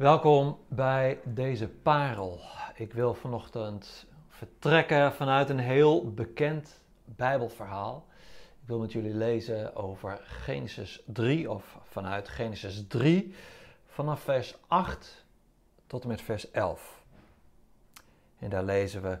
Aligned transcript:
Welkom 0.00 0.58
bij 0.68 1.20
deze 1.24 1.68
parel. 1.68 2.40
Ik 2.74 2.92
wil 2.92 3.14
vanochtend 3.14 4.06
vertrekken 4.28 5.12
vanuit 5.12 5.48
een 5.48 5.58
heel 5.58 6.12
bekend 6.12 6.80
Bijbelverhaal. 7.04 8.06
Ik 8.62 8.68
wil 8.68 8.78
met 8.78 8.92
jullie 8.92 9.14
lezen 9.14 9.76
over 9.76 10.20
Genesis 10.22 11.02
3 11.06 11.50
of 11.50 11.78
vanuit 11.84 12.28
Genesis 12.28 12.84
3 12.88 13.34
vanaf 13.86 14.20
vers 14.20 14.56
8 14.66 15.24
tot 15.86 16.02
en 16.02 16.08
met 16.08 16.22
vers 16.22 16.50
11. 16.50 17.02
En 18.38 18.50
daar 18.50 18.64
lezen 18.64 19.02
we 19.02 19.18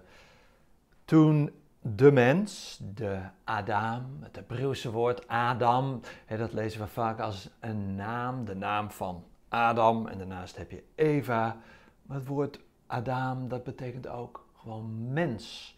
toen 1.04 1.52
de 1.80 2.12
mens, 2.12 2.78
de 2.94 3.20
Adam, 3.44 4.18
het 4.20 4.36
Hebreeuwse 4.36 4.90
woord 4.90 5.28
Adam, 5.28 6.00
dat 6.28 6.52
lezen 6.52 6.80
we 6.80 6.86
vaak 6.86 7.20
als 7.20 7.48
een 7.60 7.94
naam, 7.94 8.44
de 8.44 8.54
naam 8.54 8.90
van 8.90 9.24
Adam 9.50 10.06
en 10.06 10.18
daarnaast 10.18 10.56
heb 10.56 10.70
je 10.70 10.82
Eva. 10.94 11.56
Maar 12.02 12.16
het 12.16 12.26
woord 12.26 12.60
Adam, 12.86 13.48
dat 13.48 13.64
betekent 13.64 14.08
ook 14.08 14.46
gewoon 14.56 15.12
mens. 15.12 15.76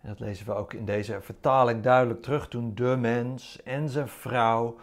En 0.00 0.08
dat 0.08 0.20
lezen 0.20 0.46
we 0.46 0.52
ook 0.52 0.72
in 0.72 0.84
deze 0.84 1.20
vertaling 1.20 1.82
duidelijk 1.82 2.22
terug 2.22 2.48
toen 2.48 2.74
de 2.74 2.96
mens 2.98 3.62
en 3.62 3.88
zijn 3.88 4.08
vrouw, 4.08 4.76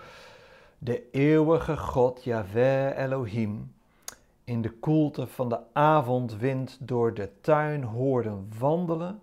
de 0.77 1.09
eeuwige 1.11 1.77
God, 1.77 2.23
Yahweh 2.23 2.97
Elohim, 2.97 3.73
in 4.43 4.61
de 4.61 4.71
koelte 4.71 5.27
van 5.27 5.49
de 5.49 5.59
avondwind 5.73 6.77
door 6.79 7.13
de 7.13 7.29
tuin 7.41 7.83
hoorden 7.83 8.49
wandelen, 8.57 9.21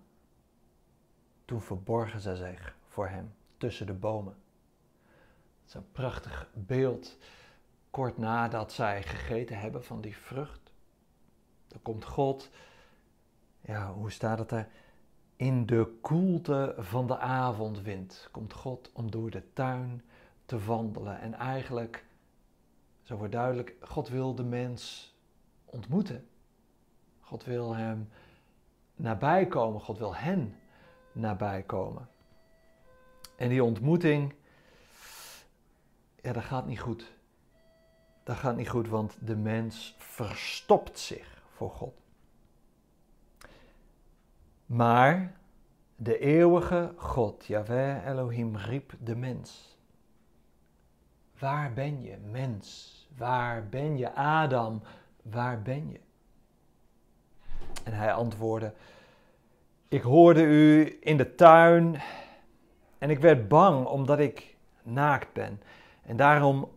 toen 1.45 1.61
verborgen 1.61 2.21
zij 2.21 2.35
zich 2.35 2.77
voor 2.89 3.09
hem 3.09 3.35
tussen 3.57 3.87
de 3.87 3.93
bomen. 3.93 4.35
Het 5.61 5.69
is 5.69 5.75
een 5.75 5.93
prachtig 5.93 6.49
beeld 6.55 7.17
kort 7.93 8.19
nadat 8.19 8.73
zij 8.73 9.03
gegeten 9.03 9.59
hebben 9.59 9.85
van 9.85 10.01
die 10.01 10.17
vrucht. 10.17 10.73
Dan 11.69 11.83
komt 11.83 12.05
God, 12.05 12.51
ja, 13.61 13.93
hoe 13.93 14.11
staat 14.11 14.39
het 14.39 14.51
er? 14.51 14.69
In 15.37 15.67
de 15.67 15.99
koelte 16.01 16.75
van 16.79 17.07
de 17.07 17.19
avondwind 17.19 18.29
komt 18.31 18.53
God 18.53 18.91
om 18.93 19.11
door 19.11 19.31
de 19.31 19.53
tuin 19.53 20.03
te 20.47 20.65
wandelen. 20.65 21.21
En 21.21 21.35
eigenlijk, 21.35 22.05
zo 23.03 23.17
wordt 23.17 23.33
duidelijk, 23.33 23.75
God 23.81 24.09
wil 24.09 24.35
de 24.35 24.45
mens 24.45 25.15
ontmoeten. 25.65 26.29
God 27.21 27.45
wil 27.45 27.75
hem 27.75 28.09
nabij 28.95 29.47
komen. 29.47 29.81
God 29.81 29.99
wil 29.99 30.15
hen 30.15 30.57
nabij 31.13 31.63
komen. 31.63 32.09
En 33.37 33.49
die 33.49 33.65
ontmoeting, 33.65 34.35
ja, 36.23 36.33
dat 36.33 36.45
gaat 36.45 36.67
niet 36.67 36.81
goed 36.81 37.21
dat 38.23 38.37
gaat 38.37 38.57
niet 38.57 38.69
goed, 38.69 38.89
want 38.89 39.17
de 39.21 39.37
mens 39.37 39.95
verstopt 39.99 40.99
zich 40.99 41.43
voor 41.49 41.71
God. 41.71 41.95
Maar 44.67 45.33
de 45.97 46.19
eeuwige 46.19 46.93
God, 46.97 47.47
Yahweh 47.47 48.07
Elohim, 48.07 48.57
riep 48.57 48.93
de 49.01 49.17
mens. 49.17 49.79
Waar 51.39 51.73
ben 51.73 52.03
je, 52.03 52.17
mens? 52.31 52.91
Waar 53.17 53.69
ben 53.69 53.99
je, 53.99 54.15
Adam? 54.15 54.83
Waar 55.23 55.63
ben 55.63 55.91
je? 55.91 56.01
En 57.85 57.93
hij 57.93 58.13
antwoordde: 58.13 58.73
Ik 59.89 60.03
hoorde 60.03 60.43
u 60.43 60.99
in 61.01 61.17
de 61.17 61.35
tuin 61.35 62.01
en 62.99 63.11
ik 63.11 63.19
werd 63.19 63.49
bang 63.49 63.87
omdat 63.87 64.19
ik 64.19 64.57
naakt 64.83 65.33
ben. 65.33 65.61
En 66.03 66.17
daarom 66.17 66.69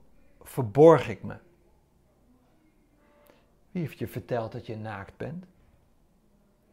verborg 0.45 1.09
ik 1.09 1.23
me. 1.23 1.35
Wie 3.71 3.81
heeft 3.81 3.99
je 3.99 4.07
verteld 4.07 4.51
dat 4.51 4.65
je 4.65 4.77
naakt 4.77 5.17
bent? 5.17 5.45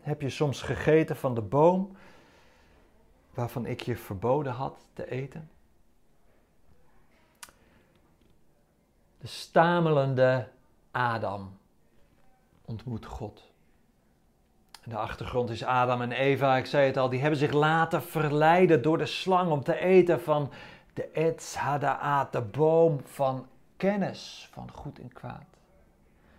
Heb 0.01 0.21
je 0.21 0.31
soms 0.31 0.63
gegeten 0.63 1.17
van 1.17 1.35
de 1.35 1.41
boom 1.41 1.97
waarvan 3.35 3.67
ik 3.67 3.81
je 3.81 3.97
verboden 3.97 4.53
had 4.53 4.87
te 4.93 5.11
eten? 5.11 5.51
De 9.19 9.27
stamelende 9.27 10.49
Adam 10.91 11.59
ontmoet 12.65 13.07
God. 13.07 13.51
De 14.85 14.97
achtergrond 14.97 15.51
is 15.51 15.65
Adam 15.65 16.03
en 16.03 16.13
Eva, 16.13 16.57
ik 16.57 16.67
zei 16.67 16.87
het 16.87 16.97
al, 16.97 17.09
die 17.09 17.21
hebben 17.21 17.39
zich 17.39 17.53
laten 17.53 18.03
verleiden 18.03 18.83
door 18.83 18.99
de 18.99 19.07
slang 19.07 19.51
om 19.51 19.63
te 19.63 19.79
eten 19.79 20.21
van 20.21 20.51
de 20.95 21.05
Etz 21.05 21.55
Hadaat, 21.55 22.33
de 22.33 22.43
boom 22.43 23.01
van 23.05 23.47
kennis 23.83 24.49
van 24.51 24.71
goed 24.71 24.99
en 24.99 25.13
kwaad. 25.13 25.47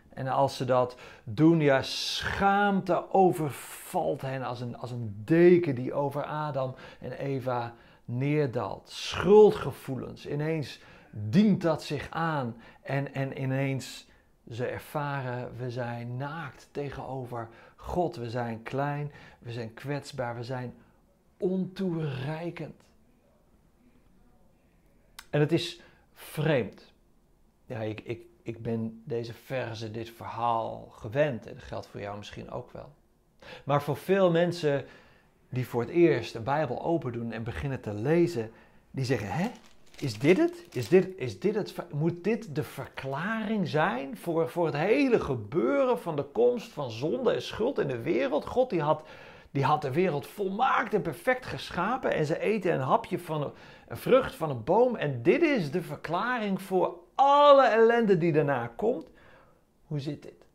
En 0.09 0.27
als 0.27 0.57
ze 0.57 0.65
dat 0.65 0.97
doen, 1.23 1.59
ja, 1.59 1.81
schaamte 1.81 3.11
overvalt 3.13 4.21
hen 4.21 4.43
als 4.43 4.61
een, 4.61 4.77
als 4.77 4.91
een 4.91 5.21
deken 5.25 5.75
die 5.75 5.93
over 5.93 6.23
Adam 6.23 6.75
en 6.99 7.11
Eva 7.11 7.73
neerdaalt. 8.05 8.89
Schuldgevoelens, 8.89 10.27
ineens 10.27 10.79
dient 11.11 11.61
dat 11.61 11.83
zich 11.83 12.07
aan 12.09 12.55
en, 12.81 13.13
en 13.13 13.41
ineens 13.41 14.07
ze 14.51 14.65
ervaren, 14.65 15.57
we 15.57 15.71
zijn 15.71 16.17
naakt 16.17 16.67
tegenover 16.71 17.49
God. 17.75 18.15
We 18.15 18.29
zijn 18.29 18.63
klein, 18.63 19.11
we 19.39 19.51
zijn 19.51 19.73
kwetsbaar, 19.73 20.35
we 20.35 20.43
zijn 20.43 20.73
ontoereikend. 21.37 22.83
En 25.29 25.39
het 25.39 25.51
is 25.51 25.81
vreemd 26.13 26.92
ja, 27.65 27.79
ik, 27.79 27.99
ik, 27.99 28.21
ik 28.41 28.61
ben 28.61 29.01
deze 29.05 29.33
verse, 29.33 29.91
dit 29.91 30.09
verhaal 30.09 30.87
gewend. 30.91 31.47
En 31.47 31.53
dat 31.53 31.63
geldt 31.63 31.87
voor 31.87 31.99
jou 31.99 32.17
misschien 32.17 32.51
ook 32.51 32.71
wel. 32.71 32.89
Maar 33.63 33.81
voor 33.81 33.97
veel 33.97 34.31
mensen 34.31 34.85
die 35.49 35.67
voor 35.67 35.81
het 35.81 35.89
eerst 35.89 36.33
de 36.33 36.39
Bijbel 36.39 36.83
open 36.83 37.11
doen 37.11 37.31
en 37.31 37.43
beginnen 37.43 37.81
te 37.81 37.93
lezen, 37.93 38.51
die 38.91 39.05
zeggen: 39.05 39.27
Hè? 39.27 39.49
Is 39.99 40.19
dit 40.19 40.37
het? 40.37 40.65
Is 40.71 40.87
dit, 40.87 41.07
is 41.15 41.39
dit 41.39 41.55
het? 41.55 41.75
Moet 41.91 42.23
dit 42.23 42.55
de 42.55 42.63
verklaring 42.63 43.67
zijn 43.67 44.17
voor, 44.17 44.49
voor 44.49 44.65
het 44.65 44.75
hele 44.75 45.19
gebeuren 45.19 45.99
van 45.99 46.15
de 46.15 46.23
komst 46.23 46.71
van 46.71 46.91
zonde 46.91 47.31
en 47.31 47.41
schuld 47.41 47.79
in 47.79 47.87
de 47.87 48.01
wereld? 48.01 48.45
God 48.45 48.69
die 48.69 48.81
had, 48.81 49.01
die 49.53 49.63
had 49.63 49.81
de 49.81 49.91
wereld 49.91 50.27
volmaakt 50.27 50.93
en 50.93 51.01
perfect 51.01 51.45
geschapen 51.45 52.13
en 52.13 52.25
ze 52.25 52.39
eten 52.39 52.73
een 52.73 52.79
hapje 52.79 53.19
van 53.19 53.53
een, 53.87 53.97
vrucht 53.97 54.35
van 54.35 54.49
een 54.49 54.63
boom. 54.63 54.95
En 54.95 55.23
dit 55.23 55.41
is 55.41 55.71
de 55.71 55.81
verklaring 55.81 56.61
voor 56.61 56.99
alle 57.15 57.65
ellende 57.65 58.17
die 58.17 58.31
daarna 58.31 58.67
komt. 58.67 59.09
Hoe 59.85 59.99
zit 59.99 60.21
dit? 60.23 60.45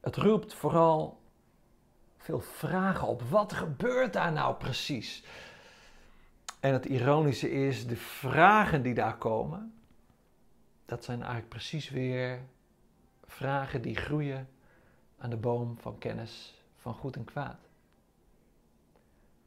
Het 0.00 0.16
roept 0.16 0.54
vooral 0.54 1.20
veel 2.16 2.40
vragen 2.40 3.08
op. 3.08 3.22
Wat 3.22 3.52
gebeurt 3.52 4.12
daar 4.12 4.32
nou 4.32 4.54
precies? 4.54 5.24
En 6.60 6.72
het 6.72 6.86
ironische 6.86 7.50
is, 7.50 7.86
de 7.86 7.96
vragen 7.96 8.82
die 8.82 8.94
daar 8.94 9.16
komen, 9.16 9.74
dat 10.86 11.04
zijn 11.04 11.18
eigenlijk 11.18 11.48
precies 11.48 11.90
weer 11.90 12.40
vragen 13.24 13.82
die 13.82 13.96
groeien 13.96 14.48
aan 15.18 15.30
de 15.30 15.36
boom 15.36 15.76
van 15.80 15.98
kennis 15.98 16.54
van 16.76 16.94
goed 16.94 17.16
en 17.16 17.24
kwaad. 17.24 17.58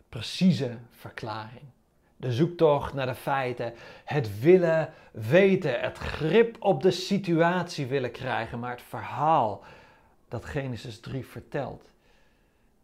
Precieze 0.10 0.78
verklaring 0.90 1.72
de 2.20 2.32
zoektocht 2.32 2.94
naar 2.94 3.06
de 3.06 3.16
feiten, 3.16 3.74
het 4.06 4.40
willen 4.40 4.94
weten, 5.12 5.80
het 5.80 5.98
grip 5.98 6.56
op 6.60 6.82
de 6.82 6.92
situatie 6.92 7.88
willen 7.88 8.12
krijgen. 8.12 8.60
Maar 8.60 8.72
het 8.72 8.82
verhaal 8.82 9.64
dat 10.28 10.46
Genesis 10.46 11.00
3 11.00 11.26
vertelt, 11.26 11.90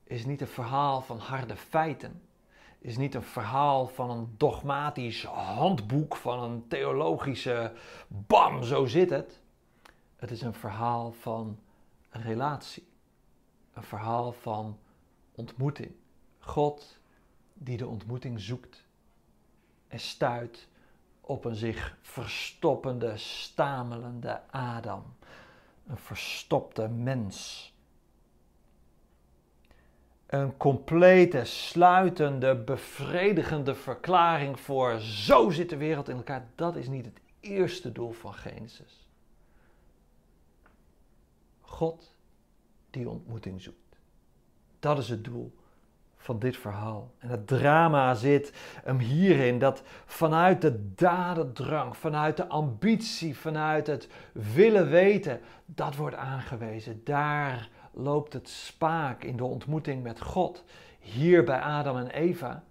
is 0.04 0.26
niet 0.26 0.42
een 0.42 0.48
verhaal 0.48 1.02
van 1.02 1.18
harde 1.20 1.56
feiten. 1.56 2.22
Is 2.80 2.98
niet 2.98 3.16
een 3.16 3.24
verhaal 3.24 3.88
van 3.88 4.10
een 4.10 4.34
dogmatisch 4.38 5.24
handboek, 5.26 6.16
van 6.16 6.44
een 6.44 6.68
theologische 6.68 7.72
bam, 8.08 8.64
zo 8.64 8.86
zit 8.86 9.10
het. 9.10 9.40
Het 10.16 10.32
is 10.32 10.42
een 10.42 10.54
verhaal 10.54 11.12
van 11.12 11.60
een 12.16 12.22
relatie. 12.22 12.88
Een 13.74 13.84
verhaal 13.84 14.32
van 14.32 14.80
ontmoeting. 15.32 15.92
God 16.40 17.00
die 17.54 17.78
de 17.78 17.88
ontmoeting 17.88 18.40
zoekt 18.40 18.84
en 19.88 20.00
stuit 20.00 20.68
op 21.22 21.46
een 21.46 21.56
zich 21.56 21.98
verstoppende, 22.02 23.18
stamelende 23.18 24.42
Adam. 24.52 25.04
Een 25.88 25.98
verstopte 25.98 26.88
mens. 26.88 27.74
Een 30.26 30.58
complete, 30.58 31.44
sluitende, 31.44 32.56
bevredigende 32.56 33.76
verklaring 33.76 34.60
voor 34.60 35.00
zo 35.00 35.50
zit 35.50 35.70
de 35.70 35.78
wereld 35.78 36.10
in 36.10 36.16
elkaar. 36.16 36.48
Dat 36.56 36.76
is 36.76 36.88
niet 36.88 37.06
het 37.06 37.22
eerste 37.40 37.92
doel 37.92 38.12
van 38.12 38.34
Genesis. 38.34 39.05
God 41.76 42.16
die 42.90 43.10
ontmoeting 43.10 43.62
zoekt. 43.62 44.00
Dat 44.80 44.98
is 44.98 45.10
het 45.10 45.24
doel 45.24 45.56
van 46.16 46.40
dit 46.40 46.58
verhaal. 46.58 47.12
En 47.18 47.30
het 47.30 47.48
drama 47.48 48.14
zit 48.14 48.52
hem 48.84 49.00
hierin 49.00 49.60
dat 49.60 49.82
vanuit 50.06 50.62
de 50.62 50.94
dadendrang, 50.94 51.98
vanuit 51.98 52.38
de 52.38 52.48
ambitie, 52.48 53.38
vanuit 53.38 53.88
het 53.88 54.10
willen 54.34 54.90
weten, 54.90 55.42
dat 55.66 55.96
wordt 55.96 56.16
aangewezen. 56.16 57.02
Daar 57.04 57.70
loopt 57.92 58.34
het 58.34 58.50
spaak 58.50 59.24
in 59.24 59.38
de 59.38 59.44
ontmoeting 59.46 60.04
met 60.04 60.22
God. 60.22 60.64
Hier 61.00 61.44
bij 61.44 61.60
Adam 61.60 61.98
en 61.98 62.10
Eva, 62.10 62.64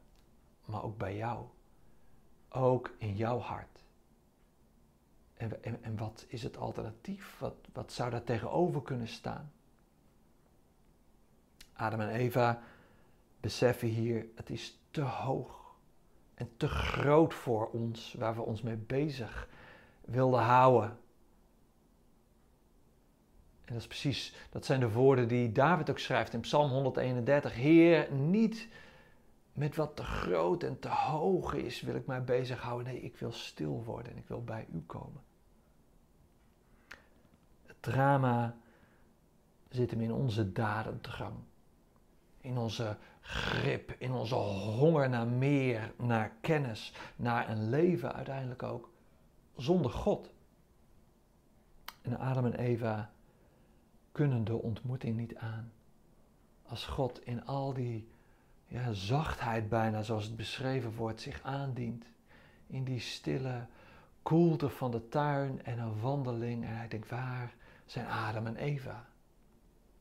maar 0.65 0.83
ook 0.83 0.99
bij 0.99 1.17
jou. 1.17 1.45
Ook 2.49 2.95
in 2.99 3.17
jouw 3.17 3.39
hart. 3.39 3.84
En, 5.37 5.83
en, 5.83 5.97
wat 5.97 6.25
is 6.29 6.43
het 6.43 6.57
alternatief? 6.57 7.39
Wat, 7.39 7.55
wat 7.73 7.93
zou 7.93 8.11
daar 8.11 8.25
tegenover 8.25 8.83
kunnen 8.83 9.09
staan? 9.09 9.53
Adam 11.73 12.01
en 12.01 12.09
Eva 12.09 12.63
beseffen 13.41 13.89
hier, 13.89 14.27
het 14.35 14.51
is 14.51 14.79
te 14.91 15.01
hoog 15.01 15.75
en 16.35 16.51
te 16.57 16.69
groot 16.69 17.35
voor 17.35 17.71
ons, 17.71 18.15
waar 18.19 18.35
we 18.35 18.43
ons 18.43 18.63
mee 18.63 18.77
bezig 18.77 19.49
wilden 20.05 20.41
houden. 20.41 20.99
En 23.65 23.73
dat 23.73 23.83
is 23.83 23.87
precies, 23.87 24.35
dat 24.51 24.65
zijn 24.65 24.81
de 24.81 24.91
woorden 24.91 25.29
die 25.29 25.53
David 25.53 25.91
ook 25.91 25.99
schrijft 25.99 26.33
in 26.33 26.41
Psalm 26.41 26.71
131. 26.71 27.55
Heer, 27.55 28.13
niet 28.13 28.69
met 29.55 29.77
wat 29.77 29.97
te 29.97 30.05
groot 30.05 30.62
en 30.62 30.79
te 30.79 30.89
hoog 30.89 31.55
is 31.55 31.81
wil 31.81 31.95
ik 31.95 32.06
mij 32.06 32.25
bezighouden. 32.25 32.93
Nee, 32.93 33.03
ik 33.03 33.17
wil 33.17 33.33
stil 33.33 33.85
worden 33.85 34.12
en 34.12 34.19
ik 34.19 34.29
wil 34.29 34.45
bij 34.45 34.67
u 34.73 34.83
komen. 34.87 35.23
Het 37.67 37.83
drama 37.83 38.56
zit 39.69 39.91
hem 39.91 40.01
in 40.01 40.12
onze 40.12 40.53
dadendrang. 40.53 41.37
In 42.41 42.59
onze 42.59 42.97
grip, 43.21 43.95
in 43.99 44.12
onze 44.12 44.35
honger 44.35 45.09
naar 45.09 45.27
meer, 45.27 45.95
naar 45.99 46.33
kennis, 46.41 46.93
naar 47.17 47.51
een 47.51 47.69
leven 47.69 48.15
uiteindelijk 48.15 48.62
ook 48.62 48.91
zonder 49.56 49.91
God. 49.91 50.33
En 52.03 52.19
Adam 52.19 52.45
en 52.45 52.55
Eva 52.55 53.11
kunnen 54.12 54.45
de 54.45 54.62
ontmoeting 54.62 55.17
niet 55.17 55.37
aan. 55.37 55.73
Als 56.62 56.87
God 56.87 57.27
in 57.27 57.45
al 57.45 57.73
die 57.73 58.09
ja, 58.67 58.93
zachtheid 58.93 59.69
bijna, 59.69 60.03
zoals 60.03 60.25
het 60.25 60.37
beschreven 60.37 60.95
wordt, 60.95 61.21
zich 61.21 61.41
aandient. 61.43 62.05
In 62.67 62.85
die 62.85 63.01
stille 63.01 63.67
koelte 64.23 64.69
van 64.69 64.91
de 64.91 65.09
tuin 65.09 65.65
en 65.65 65.79
een 65.79 66.01
wandeling. 66.01 66.65
En 66.65 66.77
hij 66.77 66.89
denkt, 66.89 67.11
waar 67.11 67.55
zijn 67.87 68.07
Adam 68.07 68.47
en 68.47 68.57
Eva? 68.57 69.07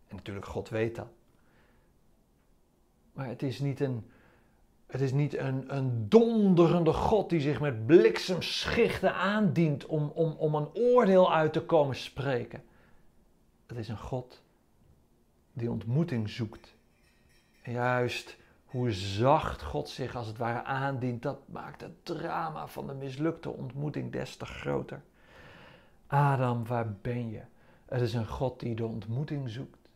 En 0.07 0.15
natuurlijk, 0.15 0.45
God 0.45 0.69
weet 0.69 0.95
dat. 0.95 1.07
Maar 3.13 3.27
het 3.27 3.43
is 3.43 3.59
niet 3.59 3.79
een, 3.79 4.09
het 4.87 5.01
is 5.01 5.11
niet 5.11 5.37
een, 5.37 5.75
een 5.75 6.09
donderende 6.09 6.93
God 6.93 7.29
die 7.29 7.41
zich 7.41 7.59
met 7.59 7.85
bliksemschichten 7.85 9.13
aandient 9.13 9.85
om, 9.85 10.09
om, 10.09 10.31
om 10.31 10.55
een 10.55 10.73
oordeel 10.73 11.33
uit 11.33 11.53
te 11.53 11.61
komen 11.61 11.95
spreken. 11.95 12.63
Het 13.67 13.77
is 13.77 13.87
een 13.87 13.97
God 13.97 14.41
die 15.53 15.71
ontmoeting 15.71 16.29
zoekt. 16.29 16.75
Juist 17.63 18.37
hoe 18.73 18.91
zacht 18.91 19.63
God 19.63 19.89
zich 19.89 20.15
als 20.15 20.27
het 20.27 20.37
ware 20.37 20.63
aandient, 20.63 21.21
dat 21.21 21.47
maakt 21.47 21.81
het 21.81 22.05
drama 22.05 22.67
van 22.67 22.87
de 22.87 22.93
mislukte 22.93 23.49
ontmoeting 23.49 24.11
des 24.11 24.37
te 24.37 24.45
groter. 24.45 25.01
Adam, 26.07 26.65
waar 26.65 26.93
ben 27.01 27.29
je? 27.29 27.41
Het 27.85 28.01
is 28.01 28.13
een 28.13 28.27
God 28.27 28.59
die 28.59 28.75
de 28.75 28.85
ontmoeting 28.85 29.49
zoekt, 29.49 29.89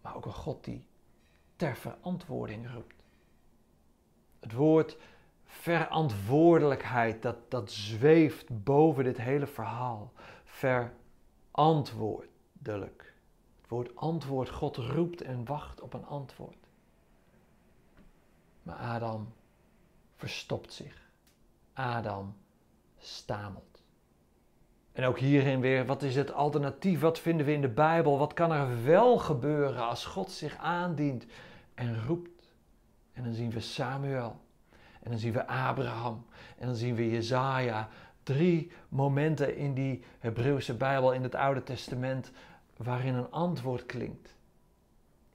maar 0.00 0.16
ook 0.16 0.26
een 0.26 0.32
God 0.32 0.64
die 0.64 0.86
ter 1.56 1.76
verantwoording 1.76 2.72
roept. 2.72 3.02
Het 4.40 4.52
woord 4.52 4.96
verantwoordelijkheid, 5.44 7.22
dat, 7.22 7.50
dat 7.50 7.70
zweeft 7.70 8.64
boven 8.64 9.04
dit 9.04 9.18
hele 9.18 9.46
verhaal. 9.46 10.12
Verantwoordelijk. 10.44 13.14
Het 13.60 13.68
woord 13.68 13.96
antwoord, 13.96 14.50
God 14.50 14.76
roept 14.76 15.22
en 15.22 15.44
wacht 15.44 15.80
op 15.80 15.94
een 15.94 16.06
antwoord. 16.06 16.61
Maar 18.62 18.76
Adam 18.76 19.32
verstopt 20.16 20.72
zich. 20.72 21.10
Adam 21.72 22.34
stamelt. 22.98 23.82
En 24.92 25.04
ook 25.04 25.18
hierin 25.18 25.60
weer, 25.60 25.86
wat 25.86 26.02
is 26.02 26.16
het 26.16 26.32
alternatief? 26.32 27.00
Wat 27.00 27.18
vinden 27.18 27.46
we 27.46 27.52
in 27.52 27.60
de 27.60 27.68
Bijbel? 27.68 28.18
Wat 28.18 28.32
kan 28.32 28.52
er 28.52 28.84
wel 28.84 29.18
gebeuren 29.18 29.88
als 29.88 30.04
God 30.04 30.30
zich 30.30 30.56
aandient 30.56 31.26
en 31.74 32.04
roept? 32.06 32.50
En 33.12 33.24
dan 33.24 33.32
zien 33.32 33.50
we 33.50 33.60
Samuel. 33.60 34.40
En 35.02 35.10
dan 35.10 35.18
zien 35.18 35.32
we 35.32 35.46
Abraham. 35.46 36.26
En 36.58 36.66
dan 36.66 36.76
zien 36.76 36.94
we 36.94 37.10
Jezaja. 37.10 37.88
Drie 38.22 38.70
momenten 38.88 39.56
in 39.56 39.74
die 39.74 40.04
Hebreeuwse 40.18 40.74
Bijbel 40.74 41.12
in 41.12 41.22
het 41.22 41.34
Oude 41.34 41.62
Testament 41.62 42.30
waarin 42.76 43.14
een 43.14 43.30
antwoord 43.30 43.86
klinkt. 43.86 44.36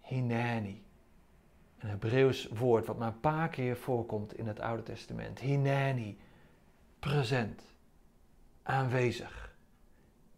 Hineni. 0.01 0.86
Een 1.77 1.89
Hebreeuws 1.89 2.47
woord 2.47 2.85
wat 2.85 2.97
maar 2.97 3.07
een 3.07 3.19
paar 3.19 3.49
keer 3.49 3.77
voorkomt 3.77 4.33
in 4.37 4.47
het 4.47 4.59
Oude 4.59 4.83
Testament. 4.83 5.39
Hineni, 5.39 6.19
present, 6.99 7.61
aanwezig. 8.63 9.55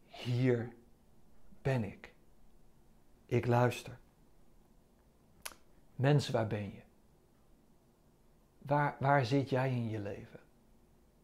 Hier 0.06 0.74
ben 1.62 1.83
ik. 1.83 2.13
Ik 3.25 3.45
luister. 3.45 3.97
Mens, 5.95 6.30
waar 6.30 6.47
ben 6.47 6.74
je? 6.74 6.81
Waar, 8.57 8.95
waar 9.00 9.25
zit 9.25 9.50
jij 9.50 9.71
in 9.71 9.89
je 9.89 10.00
leven? 10.00 10.39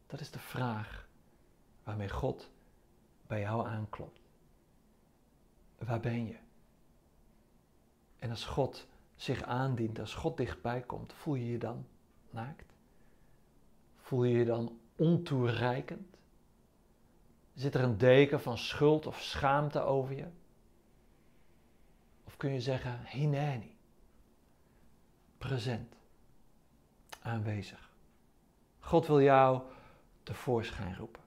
Dat 0.07 0.19
is 0.19 0.31
de 0.31 0.39
vraag 0.39 1.07
waarmee 1.83 2.09
God 2.09 2.49
bij 3.27 3.39
jou 3.39 3.67
aanklopt. 3.67 4.21
Waar 5.77 5.99
ben 5.99 6.27
je? 6.27 6.37
En 8.19 8.29
als 8.29 8.45
God 8.45 8.87
zich 9.15 9.43
aandient, 9.43 9.99
als 9.99 10.13
God 10.13 10.37
dichtbij 10.37 10.81
komt, 10.81 11.13
voel 11.13 11.35
je 11.35 11.51
je 11.51 11.57
dan 11.57 11.85
naakt? 12.29 12.73
Voel 13.97 14.23
je 14.23 14.37
je 14.37 14.45
dan 14.45 14.79
ontoereikend? 14.95 16.17
Zit 17.53 17.75
er 17.75 17.83
een 17.83 17.97
deken 17.97 18.41
van 18.41 18.57
schuld 18.57 19.05
of 19.05 19.21
schaamte 19.21 19.79
over 19.79 20.15
je? 20.15 20.27
Of 22.23 22.37
kun 22.37 22.51
je 22.51 22.61
zeggen, 22.61 23.05
hineni, 23.05 23.77
present, 25.37 25.95
aanwezig. 27.21 27.93
God 28.79 29.07
wil 29.07 29.21
jou 29.21 29.61
tevoorschijn 30.23 30.95
roepen. 30.95 31.21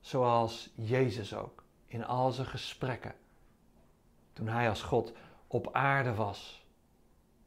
Zoals 0.00 0.70
Jezus 0.74 1.34
ook 1.34 1.64
in 1.86 2.04
al 2.04 2.30
zijn 2.30 2.46
gesprekken, 2.46 3.14
toen 4.32 4.48
hij 4.48 4.68
als 4.68 4.82
God 4.82 5.12
op 5.52 5.72
aarde 5.72 6.14
was 6.14 6.66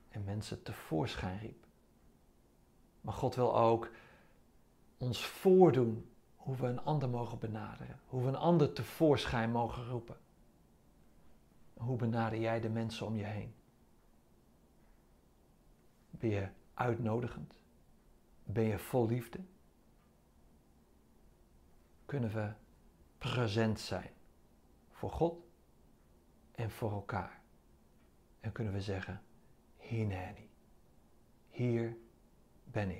en 0.09 0.23
mensen 0.23 0.63
tevoorschijn 0.63 1.39
riep. 1.39 1.65
Maar 3.01 3.13
God 3.13 3.35
wil 3.35 3.57
ook 3.57 3.89
ons 4.97 5.25
voordoen 5.25 6.09
hoe 6.35 6.55
we 6.55 6.67
een 6.67 6.83
ander 6.83 7.09
mogen 7.09 7.39
benaderen, 7.39 7.99
hoe 8.05 8.21
we 8.21 8.27
een 8.27 8.35
ander 8.35 8.73
tevoorschijn 8.73 9.51
mogen 9.51 9.87
roepen. 9.87 10.17
Hoe 11.73 11.97
benader 11.97 12.39
jij 12.39 12.59
de 12.59 12.69
mensen 12.69 13.05
om 13.05 13.15
je 13.15 13.23
heen? 13.23 13.55
Ben 16.09 16.29
je 16.29 16.49
uitnodigend? 16.73 17.59
Ben 18.43 18.63
je 18.63 18.79
vol 18.79 19.07
liefde? 19.07 19.39
Kunnen 22.05 22.29
we 22.29 22.53
present 23.17 23.79
zijn 23.79 24.11
voor 24.91 25.11
God 25.11 25.45
en 26.51 26.71
voor 26.71 26.91
elkaar? 26.91 27.42
En 28.43 28.51
kunnen 28.51 28.73
we 28.73 28.81
zeggen, 28.81 29.21
Hineni, 29.77 30.49
hier 31.49 31.97
ben 32.63 32.83
ik. 32.83 32.91